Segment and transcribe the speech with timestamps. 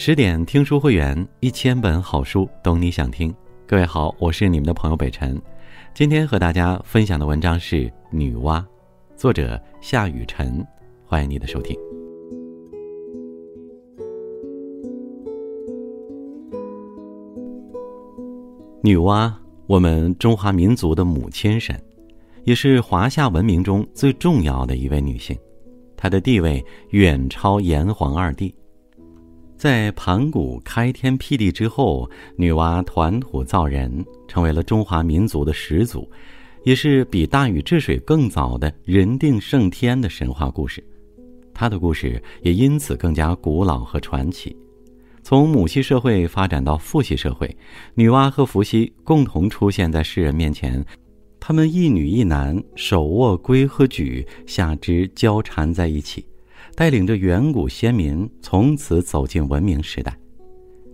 [0.00, 3.34] 十点听书会员，一千本好书，懂你想听。
[3.66, 5.36] 各位好，我是你们的朋友北辰。
[5.92, 7.76] 今天和大家分享的文章是
[8.12, 8.60] 《女娲》，
[9.16, 10.64] 作者夏雨辰。
[11.04, 11.76] 欢迎你的收听。
[18.84, 19.32] 女娲，
[19.66, 21.76] 我们中华民族的母亲神，
[22.44, 25.36] 也是华夏文明中最重要的一位女性，
[25.96, 28.54] 她的地位远超炎黄二帝。
[29.58, 36.08] 在盘古开天辟地之后，女娲团土造人，成为了中华民族的始祖，
[36.62, 40.82] 也是比大禹治水更早的人定胜天的神话故事。
[41.52, 44.56] 她的故事也因此更加古老和传奇。
[45.24, 47.52] 从母系社会发展到父系社会，
[47.96, 50.82] 女娲和伏羲共同出现在世人面前，
[51.40, 56.24] 他们一女一男，手握龟和矩，下肢交缠在一起。
[56.78, 60.16] 带领着远古先民从此走进文明时代。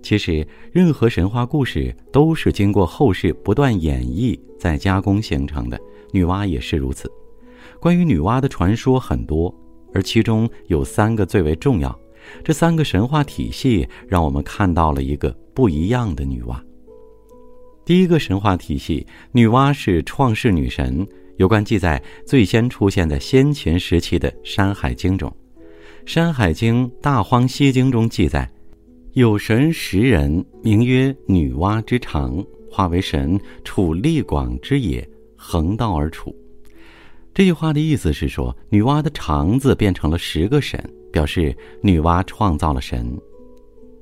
[0.00, 5.76] 其实，任何神话故事都是经过后世不断演绎再加工形成的，
[6.12, 7.10] 女娲也是如此。
[7.80, 9.52] 关于女娲的传说很多，
[9.92, 11.98] 而其中有三个最为重要。
[12.44, 16.56] 这三个神话体系让我们看到了一个不一样的女娲。
[17.84, 21.04] 第一个神话体系，女娲是创世女神，
[21.38, 25.28] 有关记载最先出现在先秦时期的《山海经》中。
[26.04, 28.50] 《山海经·大荒西经》中记载，
[29.12, 36.34] 有神十人，名曰女娲之长，化为神，处力广之野，横道而处。
[37.32, 40.78] 这句话的意思是说，女娲的肠子变成了十个神，
[41.12, 43.16] 表示女娲创造了神。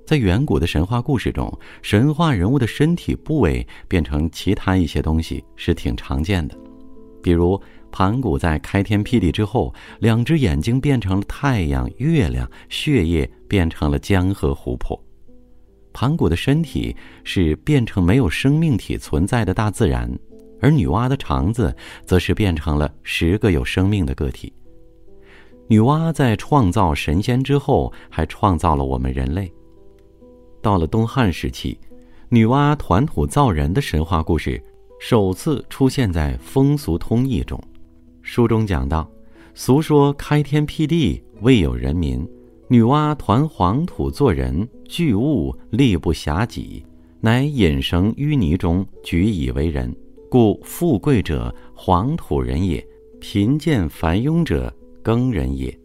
[0.06, 6.56] 在远古的神话故事中，神话人物的身体部位变成其他一些东西是挺常见的，
[7.22, 7.60] 比如。
[7.91, 15.00] 盘古在开天辟地之后，两只眼睛变成了太阳、月亮，血液变成了江河湖泊。
[15.92, 20.11] 盘古的身体是变成没有生命体存在的大自然，
[20.61, 21.74] 而女娲的肠子
[22.05, 24.52] 则是变成了十个有生命的个体。
[25.67, 29.52] 女娲在创造神仙之后，还创造了我们人类。
[30.62, 31.78] 到了东汉时期，
[32.28, 34.62] 女娲团土造人的神话故事
[35.01, 37.61] 首次出现在《风俗通义》中。
[38.33, 39.11] 书中讲到，
[39.55, 42.24] 俗说开天辟地未有人民，
[42.68, 46.86] 女娲团黄土做人，巨物力不暇己，
[47.20, 49.92] 乃引绳淤泥中，举以为人，
[50.30, 52.86] 故富贵者黄土人也，
[53.20, 55.77] 贫贱繁庸者耕人也。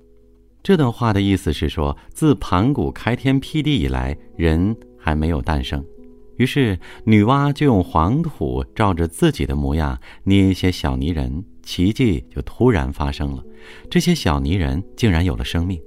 [0.61, 5.83] 这段话的意思是说，自盘古开天辟地以来，人还没有诞生，
[6.35, 11.43] 于是女娲就用黄土照着自己的模样捏一些小泥人。
[11.65, 13.43] 奇迹就突然发生了，
[13.89, 15.81] 这些小泥人竟然有了生命。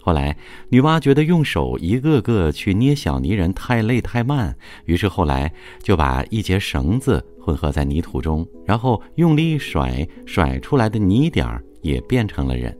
[0.00, 0.36] 后来，
[0.68, 5.50] 女娲觉得用手一个个去捏小泥人太累太慢，于是后来
[5.82, 12.76] 就把一节绳子混合在泥土中，然后用力一甩，甩出来的泥点儿也变成了人。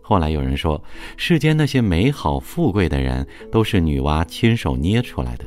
[0.00, 0.82] 后来有人说，
[1.18, 5.44] 世间那些美好富贵的人都是女娲亲手捏出来的，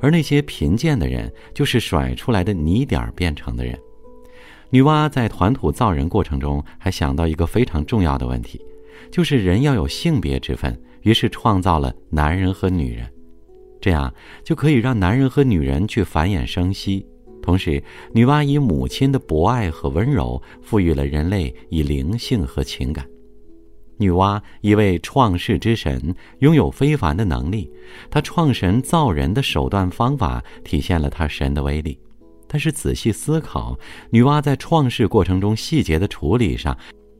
[0.00, 3.76] 而那些贫贱的人就是甩出来的泥点儿变成的人。
[4.70, 8.60] 女娲在团土造人过程中，还想到一个非常重要的问题，
[9.10, 13.06] 就是人要有性别之分，于是创造了男人和女人，
[13.80, 14.12] 这样
[14.44, 17.04] 就可以让男人和女人去繁衍生息。
[17.42, 17.82] 同时，
[18.12, 23.04] 女娲以母亲的博爱和温柔，赋予了人类以灵性和情感。
[23.96, 27.70] 女娲一位创世之神，拥有非凡的能力，
[28.08, 31.98] 她创神造人的手段方法，体现了她神的威力。
[32.52, 33.78] 但是仔细思考，
[34.10, 36.76] 女娲在创世过程中细节的处理上，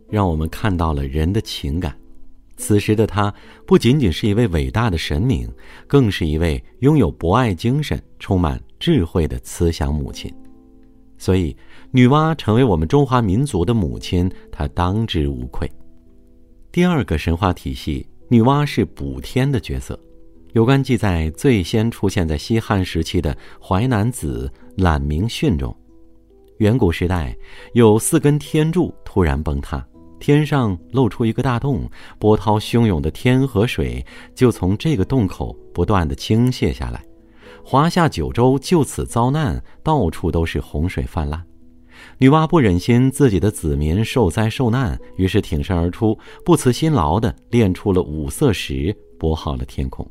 [0.09, 1.97] 让我们看到了人的情感。
[2.57, 3.33] 此时的她
[3.65, 5.49] 不仅仅是一位伟大的神明，
[5.87, 10.35] 更是一位拥有博爱精神、充满智慧的慈祥母亲。
[11.17, 11.57] 所以，
[11.93, 15.71] 女娲成为我们中华民族的母亲，她当之无愧。
[16.73, 19.97] 第二个神话体系，女娲是补天的角色。
[20.53, 24.53] 有关记载最先出现在西汉时期的《淮南子·
[24.83, 25.75] 览明训》中。
[26.59, 27.37] 远古时代，
[27.75, 29.87] 有四根天柱突然崩塌，
[30.19, 31.89] 天上露出一个大洞，
[32.19, 34.05] 波涛汹涌的天河水
[34.35, 37.01] 就从这个洞口不断的倾泻下来，
[37.65, 41.41] 华夏九州就此遭难，到处都是洪水泛滥。
[42.19, 50.07] 女娲不忍心自己的子民受灾受难，于是挺身而出，不辞辛劳的炼出了五色石，拨好了天空。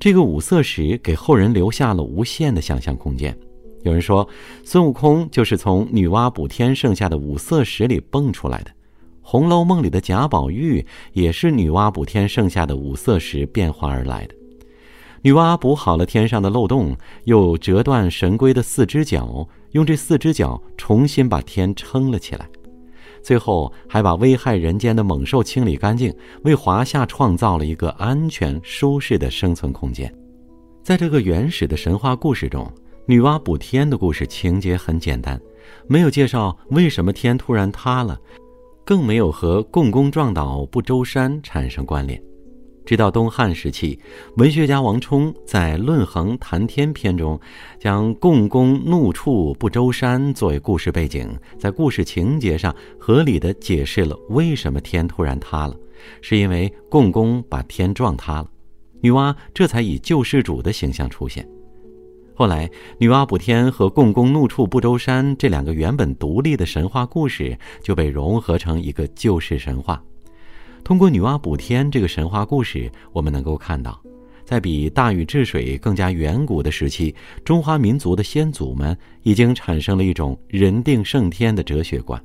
[0.00, 3.36] 这个五色石给后人留下了无限的想象空间。
[3.82, 4.26] 有人说，
[4.64, 8.70] 孙悟空就是从女娲补天剩下的五色石里蹦出来的；
[9.20, 14.34] 《红楼梦》里的贾宝玉也是女娲补天剩下的五色石变化而来的。
[15.20, 22.48] 女娲补好了天上的漏洞，又折断神龟的四只脚，用这四只脚重新把天撑了起来。
[23.22, 26.14] 最后还把危害人间的猛兽清理干净，
[26.44, 30.12] 为华夏创造了一个安全舒适的生存空间。
[30.82, 32.70] 在这个原始的神话故事中，
[33.06, 35.40] 女娲补天的故事情节很简单，
[35.86, 38.18] 没有介绍为什么天突然塌了，
[38.84, 42.20] 更没有和共工撞倒不周山产生关联。
[42.90, 43.96] 直到东汉时期，
[44.34, 47.38] 文学家王充在《论衡·谈天篇》中，
[47.78, 55.76] 将共工怒触不周山作为故事背景，在故事情节上合理的解释了为什么天突然塌了，
[56.20, 58.50] 是因为共工把天撞塌了，
[59.00, 61.48] 女娲这才以救世主的形象出现。
[62.34, 70.02] 后来，女娲补天和共工怒触不周山这两个原本独立的神话故事就被融合成一个救世神话。
[70.82, 74.00] 通过女娲补天这个神话故事，我们能够看到，
[74.44, 82.20] 在比大禹治水更加远古的时期，中华民族的先祖们已经产生了一种人定胜天的哲学观。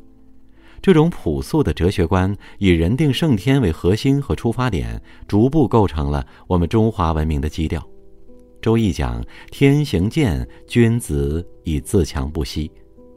[0.81, 7.79] 这种朴素的哲学观以人定胜天为核心和出发点，逐步构成了我们中华文明的基调。
[8.61, 12.67] 《周易》讲“天行健，君子以自强不息”；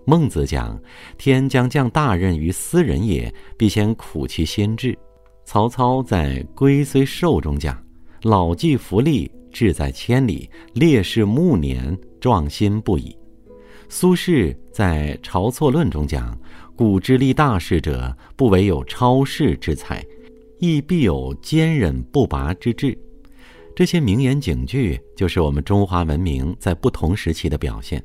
[0.07, 0.79] 孟子讲
[1.17, 4.99] “天将降大任于斯人也，必先苦其心志”。
[5.51, 7.83] 曹操在《龟虽寿》中讲
[8.23, 13.17] ：“老骥伏枥，志在千里；烈士暮年，壮心不已。”
[13.89, 16.39] 苏轼在《晁错论》中讲
[16.77, 20.05] ：“古之立大事者，不惟有超世之才，
[20.59, 22.95] 亦必有坚忍不拔之志。”
[23.75, 28.05] 这些名言警句，就是我们中华文明在不同时期的表现。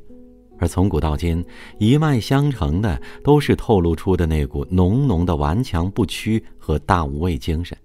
[0.64, 1.44] 而从古到今，
[1.78, 7.78] 一脉相承的都是透露出的那股浓浓的顽强不屈和大无畏精神。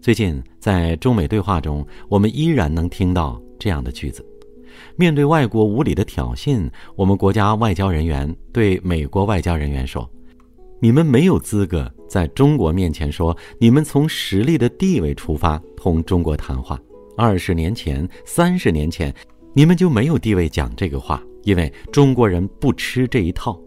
[0.00, 4.24] 最近在中美对话中，我们依然能听到这样的句子：
[4.94, 10.08] 面对外国无理的挑衅，我们国家外交人员对美国外交人员说
[10.80, 16.80] ：“你们没有资格在中国面前说你们从实力的地位出发同中国谈话。
[17.16, 19.12] 二十年前、三十年前，
[19.54, 23.60] 你们就没有地位讲这个话。”因为中国人不吃这一套。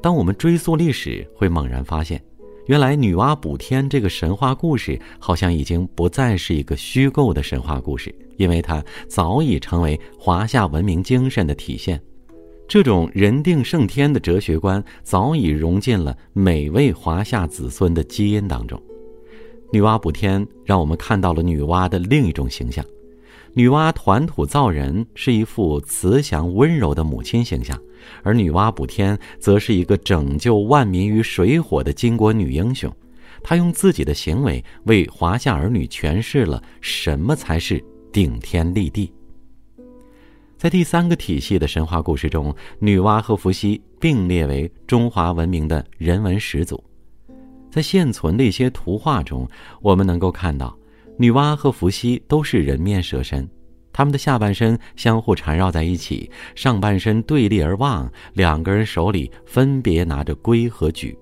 [0.00, 2.22] 当我们追溯历史，会猛然发现，
[2.66, 12.00] 原来女娲补天这个神话故事，好像已经不再是一个虚构的神话故事，因为它早已成为华夏文明精神的体现。
[12.68, 18.80] 这种人定胜天的哲学观，早已融进了每位华夏子孙的基因当中。
[19.72, 22.84] 女娲补天，让我们看到了女娲的另一种形象。
[23.54, 27.76] 女娲团土造人是一副慈祥温柔的母亲形象，
[28.22, 32.94] 而女娲补天则是一个拯救万民于水火的巾帼女英雄。
[33.42, 39.12] 她用自己的行为为华夏儿女诠释了什么才是顶天立地。
[40.56, 46.82] 在第三个体系的神话故事中，女娲和伏羲并列为中华文明的人文始祖。
[47.70, 49.48] 在现存的一些图画中，
[49.82, 50.77] 我们能够看到。
[51.18, 53.46] 女娲和伏羲都是人面蛇身，
[53.92, 61.14] 他们的下半身相互缠绕在一起，上半身对立而望，两个人手里分别拿着龟和莒。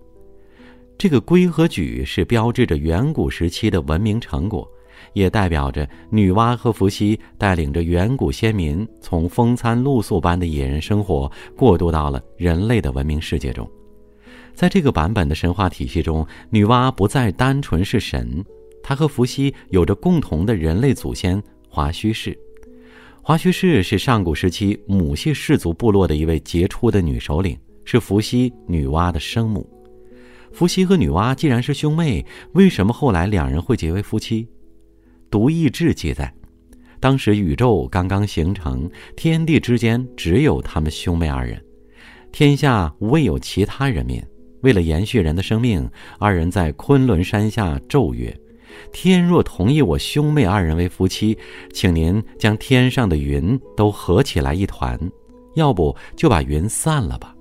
[0.98, 4.70] 这个龟和莒是标志着远古时期的文明成果，
[5.14, 13.66] 也代表着女娲和伏羲带领着远古先民从风餐露宿般的野人生活过渡到了人类的文明世界中。
[14.54, 18.44] 在这个版本的神话体系中，女娲不再单纯是神。
[18.88, 22.38] 他和伏羲有着共同的人类祖先华胥氏。
[23.20, 29.68] 华胥氏是上古时期母系氏族部落的一位杰出的女首领，是伏羲、女娲的生母。
[30.52, 34.44] 伏羲和女娲既然是兄妹，为什么后来两人会结为夫妻？
[35.28, 36.32] 《独异志》记载，
[37.00, 41.60] 当时宇宙刚刚形成，天地之间只有他们兄妹二人，
[42.30, 44.22] 天下未有其他人民。
[44.60, 45.90] 为了延续人的生命，
[46.20, 48.32] 二人在昆仑山下咒曰。
[48.92, 51.36] 天若同意我兄妹二人为夫妻，
[51.72, 54.98] 请您将天上的云都合起来一团，
[55.54, 57.34] 要不就把云散了吧。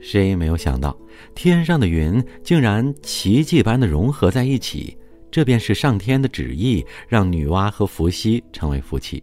[0.00, 0.96] 谁也没有想到，
[1.34, 4.96] 天上的云竟然奇迹般的融合在一起，
[5.30, 9.22] 这便是上天的旨意，让女娲和伏羲成为夫妻。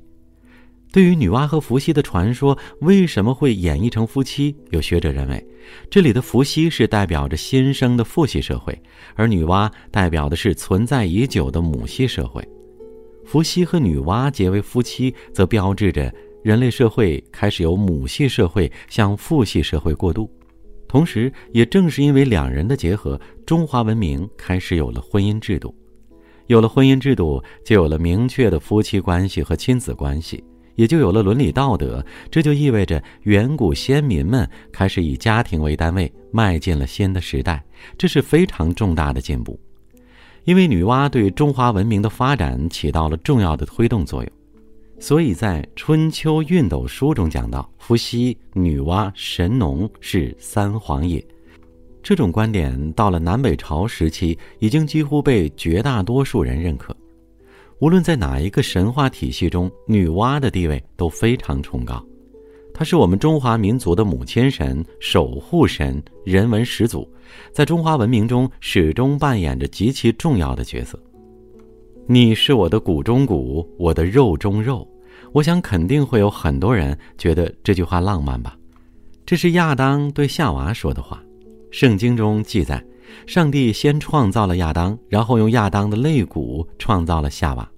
[0.93, 4.55] 对于女娲和伏羲的传说为什么会演绎成夫妻？
[4.69, 5.43] 有学者认为，
[5.89, 8.79] 这里的伏羲是代表着新生的父系社会，
[9.15, 12.47] 而女娲代表的是存在已久的母系社会。
[13.25, 20.29] 伏羲和女娲结为夫妻，则标志着人类社会开始由母系社会向父系社会过渡。
[20.87, 25.75] 同时，也正是因为两人的结合，中华文明开始有了婚姻制度。
[26.45, 30.43] 有了婚姻制度，就有了明确的夫妻关系和亲子关系，
[30.75, 32.03] 也就有了伦理道德。
[32.31, 37.63] 这就意味着远古先民们开始以家庭为单位，迈进了新的时代。
[37.97, 39.59] 这是非常重大的进步，
[40.45, 44.31] 因为女娲对中华文明的发展起到了重要的推动作用。
[44.99, 51.21] 所以在《春秋运斗书》中讲到：“伏羲、女娲、神农是三皇也。”
[52.01, 56.95] 这种观点到了南北朝时期，已经几乎被绝大多数人认可。
[57.83, 62.01] 无论在哪一个神话体系中，女娲的地位都非常崇高。
[62.73, 67.05] 她是我们中华民族的母亲神、守护神、人文始祖，
[67.51, 70.97] 在中华文明中始终扮演着极其重要的角色。
[72.05, 74.87] 你是我的骨中骨，我的肉中肉。
[75.33, 78.57] 我想肯定会有很多人觉得这句话浪漫吧？
[79.25, 81.21] 这是亚当对夏娃说的话。
[81.69, 82.81] 圣经中记载，
[83.27, 87.69] 上帝先创造了亚当，然后用亚当的肋骨创造了夏娃，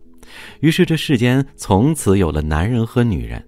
[0.60, 3.44] 于是这世间从此有了男人和女人。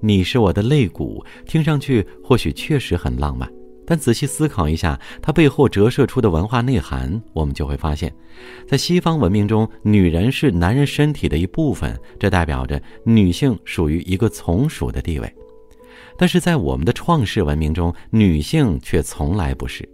[0.00, 3.48] 你是我的肋骨，听上去或许确实很浪漫，
[3.86, 8.12] 但仔细思考一下，它背后折射出的文化内涵，我们就会发现，
[8.66, 15.32] 在西方文明中，女人是男人身体的一部分，这代表着女性属于一个从属的地位。
[16.18, 19.88] 但是在我们的创世文明中，女性却从来不是。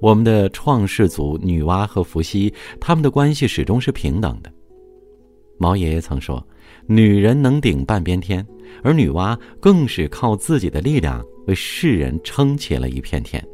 [0.00, 4.52] 我们的创世祖女娲和伏羲，他们的关系始终是平等的。
[5.58, 6.46] 毛爷爷曾说
[6.86, 8.46] ：“女人能顶半边天，
[8.82, 13.44] 而女娲更是靠自己的力量为世人撑起了一片天。”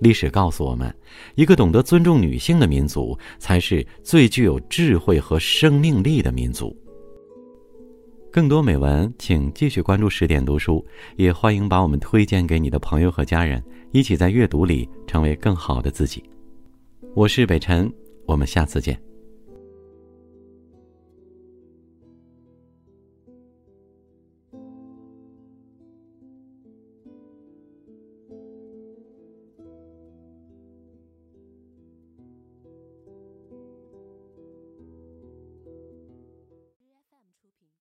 [0.00, 0.92] 历史告诉我们，
[1.34, 6.74] 一个懂得尊重女性的民族，才是最具有智慧和生命力的民族。
[8.32, 10.82] 更多美文，请继续关注十点读书，
[11.16, 13.62] 也欢迎把我们推荐给你的朋友和家人，
[13.92, 16.22] 一起在阅读里成为更好的自己。
[17.14, 17.92] 我是北辰，
[18.24, 19.09] 我们下次见。